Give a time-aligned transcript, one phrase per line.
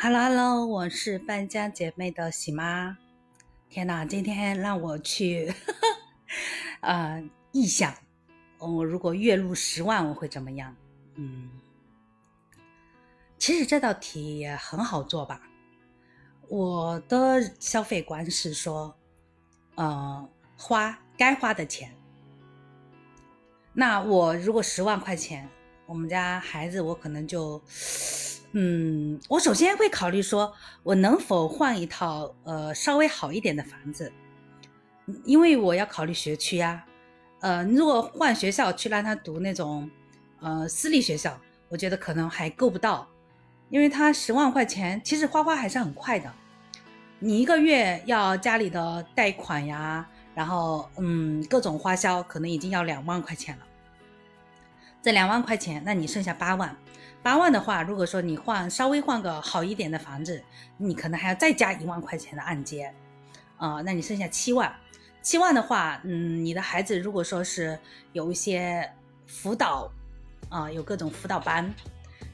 [0.00, 2.96] Hello Hello，我是搬家姐妹的喜妈。
[3.68, 5.52] 天哪，今天让我去，
[6.82, 7.20] 呃，
[7.52, 7.92] 臆想，
[8.58, 10.72] 我如果月入十万，我会怎么样？
[11.16, 11.50] 嗯，
[13.38, 15.42] 其实这道题也很好做吧。
[16.46, 18.96] 我的消费观是说，
[19.74, 21.92] 呃，花该花的钱。
[23.72, 25.48] 那我如果十万块钱，
[25.86, 27.60] 我们家孩子我可能就。
[28.52, 34.10] 嗯，我首先会考虑说，我能否换一套呃稍微好一点的房子，
[35.24, 36.84] 因为我要考虑学区呀。
[37.40, 39.88] 呃，如果换学校去让他读那种
[40.40, 41.38] 呃私立学校，
[41.68, 43.06] 我觉得可能还够不到，
[43.68, 46.32] 因为他十万块钱其实花花还是很快的。
[47.20, 53.66] 你一个月要家里的贷款呀，然后嗯各种花销，可能已经要两万块钱了。
[55.02, 56.74] 这两万块钱，那你剩下八万。
[57.22, 60.42] 八万的话，如果说你换稍微换个好一点的房子，
[60.76, 62.92] 你可能还要再加一万块钱的按揭，
[63.56, 64.74] 啊，那你剩下七万。
[65.20, 67.78] 七万的话，嗯，你的孩子如果说是
[68.12, 68.88] 有一些
[69.26, 69.90] 辅导，
[70.48, 71.70] 啊，有各种辅导班，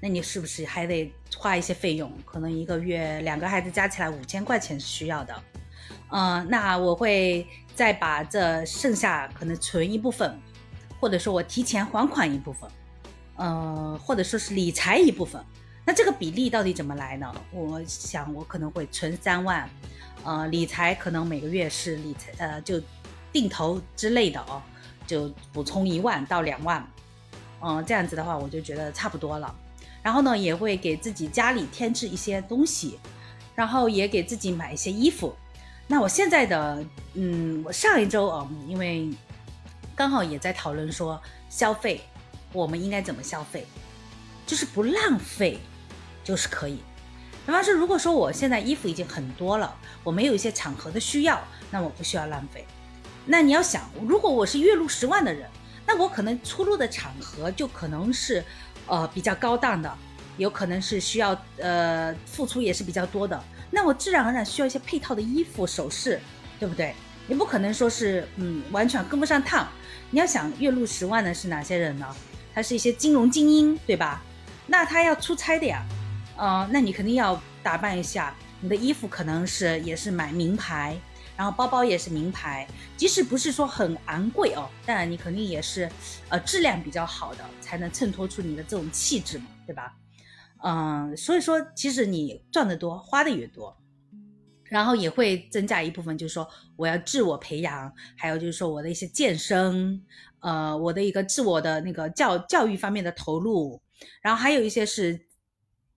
[0.00, 2.10] 那你是不是还得花一些费用？
[2.24, 5.42] 可能一个月两个孩子加起来五千块钱是需要的，
[6.10, 10.36] 嗯，那我会再把这剩下可能存一部分，
[10.98, 12.68] 或者说我提前还款一部分。
[13.40, 15.42] 呃，或者说是理财一部分，
[15.86, 17.34] 那这个比例到底怎么来呢？
[17.50, 19.66] 我想我可能会存三万，
[20.24, 22.78] 呃，理财可能每个月是理财，呃，就
[23.32, 24.60] 定投之类的哦，
[25.06, 26.86] 就补充一万到两万，
[27.62, 29.54] 嗯，这样子的话我就觉得差不多了。
[30.02, 32.98] 然后呢，也会给自己家里添置一些东西，
[33.54, 35.34] 然后也给自己买一些衣服。
[35.86, 39.08] 那我现在的，嗯，我上一周啊，因为
[39.96, 41.18] 刚好也在讨论说
[41.48, 42.02] 消费。
[42.52, 43.66] 我们应该怎么消费？
[44.46, 45.60] 就是不浪费，
[46.24, 46.80] 就是可以。
[47.46, 52.66] 比方说，如果说我现在衣服已经很多了，我没有一些场合的需要，那我不需要浪费。
[53.26, 55.48] 那你要想，如果我是月入十万的人，
[55.86, 58.44] 那我可能出入的场合就可能是，
[58.86, 59.92] 呃，比较高档的，
[60.36, 63.42] 有可能是需要呃付出也是比较多的。
[63.70, 66.20] 那我自然而然需要一些配套的衣服、首饰，
[66.58, 66.94] 对不对？
[67.26, 69.68] 你不可能说是嗯完全跟不上趟。
[70.10, 72.06] 你要想月入十万的是哪些人呢？
[72.54, 74.22] 他是一些金融精英，对吧？
[74.66, 75.84] 那他要出差的呀，
[76.36, 80.96] 呃，那你肯定要打扮一下，你的衣服可能是也是买名牌，
[81.36, 82.66] 然后包包也是名牌，
[82.96, 85.90] 即使不是说很昂贵哦，但你肯定也是，
[86.28, 89.94] 呃，质量比较好的，才能衬托出你的这种气质嘛，对吧？
[90.62, 93.76] 嗯，所以说，其实你赚得多，花的也多。
[94.70, 100.00] 然后也会增加一部分，就是说我要自我培养，还有就是说我的一些健身，
[100.38, 103.82] 呃，我的一个自我的那个教教育方面的投入，
[104.22, 105.26] 然后还有一些是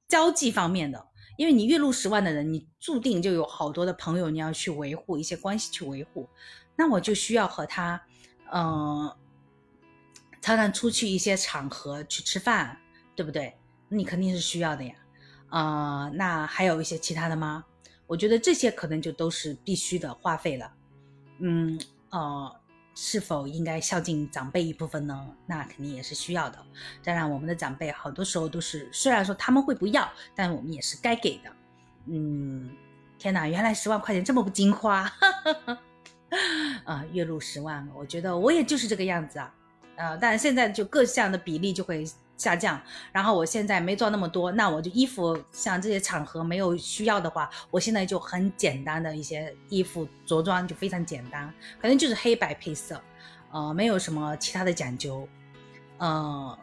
[0.07, 1.07] 交际方面的，
[1.37, 6.27] 因为你月入十万的人，你注定就有好多的朋友，你要去维护一些关系去维护，
[6.75, 8.01] 那我就需要和他，
[8.51, 9.15] 嗯，
[10.41, 12.77] 常常出去一些场合去吃饭，
[13.15, 13.55] 对不对？
[13.89, 14.95] 你肯定是需要的呀，
[15.49, 17.63] 啊，那还有一些其他的吗？
[18.05, 20.71] 我觉得这些可能就都是必须的花费了，
[21.39, 22.55] 嗯，呃，
[22.93, 25.27] 是否应该孝敬长辈一部分呢？
[25.45, 26.57] 那肯定也是需要的。
[27.03, 31.49] 当然，我们的长辈好多时候都是，虽然说他们会不要，但我们也是该给的。
[32.07, 32.69] 嗯，
[33.17, 35.11] 天哪，原来十万块钱这么不经花，
[36.83, 39.55] 啊，月入十万，我觉得我也就是这个样子啊，
[39.95, 42.05] 啊，但现在就各项的比例就会。
[42.43, 42.77] 下降，
[43.13, 51.51] 然后我现在没做那么多，那我就衣服像这些场合没有需要的话，我现在就很简单的一些衣服着装就非常简单，
[51.81, 53.01] 可能就是黑白配色，
[53.51, 55.25] 呃，没有什么其他的讲究，
[55.99, 56.59] 呃，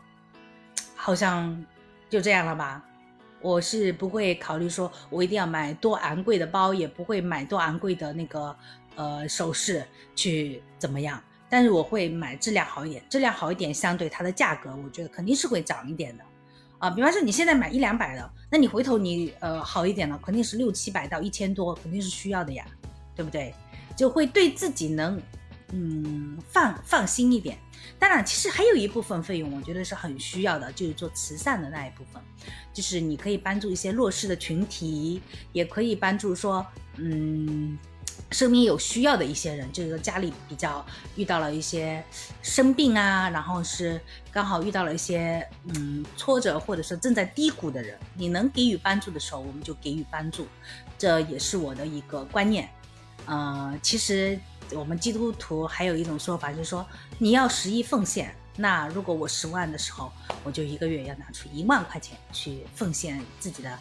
[0.94, 1.64] 好像
[2.10, 2.84] 就这样了吧。
[3.40, 8.54] 我是不会考虑说我一定要买多昂贵的包，也不会买多昂贵的那个
[8.96, 9.82] 呃首饰
[10.14, 11.18] 去怎么样。
[11.50, 16.24] 但是我会买质量好一点，质量好一点，相对它的价格，我觉得肯定是会涨一点的，
[16.78, 22.64] 啊，比方说你现在买一两百的，那你回头你呃好一点了，肯定是六七百到一千多，肯定是需要的呀，
[23.16, 23.52] 对不对？
[23.96, 25.20] 就会对自己能
[25.72, 27.58] 嗯放放心一点。
[27.98, 32.22] 当然，其实还有一部分费用，我觉得是很需要的，就是做慈善的那一部分，
[32.72, 35.20] 就是你可以帮助一些弱势的群体，
[35.52, 36.64] 也可以帮助说
[36.96, 37.76] 嗯。
[38.30, 40.84] 生命有需要的一些人，就是说家里比较
[41.16, 42.04] 遇到了一些
[42.42, 44.00] 生病啊，然后是
[44.30, 50.46] 刚好遇到了一些嗯挫折，或者说正在低谷的人，你能给予帮助的时候，我们就给予帮助，
[50.96, 52.68] 这也是我的一个观念。
[53.26, 54.38] 呃，其实
[54.72, 56.86] 我们基督徒还有一种说法，就是说
[57.18, 60.12] 你要十亿奉献，那如果我十万的时候，
[60.44, 63.78] 我就一个月要拿出一万块钱去奉献自己的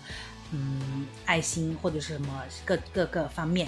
[0.51, 3.67] 嗯，爱心或者是什么各各个方面，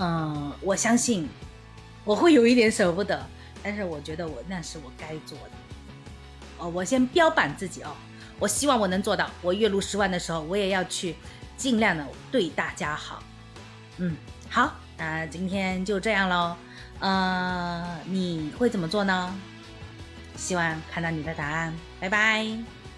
[0.00, 1.28] 嗯，我相信
[2.04, 3.22] 我会有一点舍不得，
[3.62, 5.50] 但是我觉得我那是我该做的。
[6.58, 7.94] 哦，我先标榜自己哦，
[8.38, 9.30] 我希望我能做到。
[9.42, 11.14] 我月入十万的时候，我也要去
[11.56, 13.22] 尽量的对大家好。
[13.98, 14.16] 嗯，
[14.48, 16.56] 好，那今天就这样喽。
[16.98, 19.38] 呃，你会怎么做呢？
[20.36, 21.74] 希望看到你的答案。
[22.00, 22.79] 拜拜。